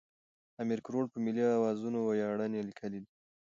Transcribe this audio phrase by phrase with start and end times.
[0.61, 3.11] امیر کروړ په ملي اوزانو ویاړنې لیکلې دي.